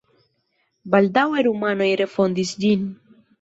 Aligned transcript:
Baldaŭe 0.95 1.43
rumanoj 1.49 1.91
refondis 2.03 2.55
ĝin. 2.65 2.91